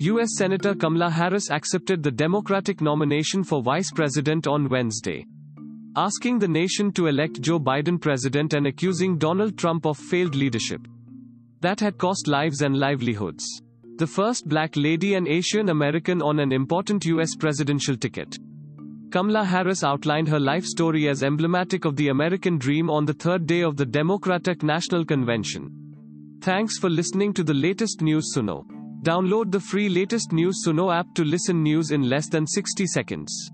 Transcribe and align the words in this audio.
U.S. 0.00 0.36
Senator 0.36 0.76
Kamala 0.76 1.10
Harris 1.10 1.50
accepted 1.50 2.04
the 2.04 2.10
Democratic 2.12 2.80
nomination 2.80 3.42
for 3.42 3.60
vice 3.60 3.90
president 3.90 4.46
on 4.46 4.68
Wednesday, 4.68 5.26
asking 5.96 6.38
the 6.38 6.46
nation 6.46 6.92
to 6.92 7.08
elect 7.08 7.40
Joe 7.40 7.58
Biden 7.58 8.00
president 8.00 8.54
and 8.54 8.68
accusing 8.68 9.18
Donald 9.18 9.58
Trump 9.58 9.86
of 9.86 9.98
failed 9.98 10.36
leadership 10.36 10.86
that 11.62 11.80
had 11.80 11.98
cost 11.98 12.28
lives 12.28 12.62
and 12.62 12.78
livelihoods. 12.78 13.44
The 13.96 14.06
first 14.06 14.48
black 14.48 14.76
lady 14.76 15.14
and 15.14 15.26
Asian 15.26 15.70
American 15.70 16.22
on 16.22 16.38
an 16.38 16.52
important 16.52 17.04
U.S. 17.06 17.34
presidential 17.34 17.96
ticket. 17.96 18.38
Kamala 19.10 19.44
Harris 19.44 19.82
outlined 19.82 20.28
her 20.28 20.38
life 20.38 20.64
story 20.64 21.08
as 21.08 21.24
emblematic 21.24 21.84
of 21.84 21.96
the 21.96 22.10
American 22.10 22.56
dream 22.56 22.88
on 22.88 23.04
the 23.04 23.14
third 23.14 23.46
day 23.46 23.62
of 23.62 23.76
the 23.76 23.86
Democratic 23.86 24.62
National 24.62 25.04
Convention. 25.04 26.38
Thanks 26.40 26.78
for 26.78 26.88
listening 26.88 27.32
to 27.34 27.42
the 27.42 27.54
latest 27.54 28.00
news 28.00 28.32
Suno. 28.36 28.77
Download 29.02 29.52
the 29.52 29.60
free 29.60 29.88
latest 29.88 30.32
news 30.32 30.64
Suno 30.66 30.92
app 30.92 31.06
to 31.14 31.24
listen 31.24 31.62
news 31.62 31.92
in 31.92 32.08
less 32.08 32.28
than 32.28 32.46
60 32.46 32.84
seconds. 32.86 33.52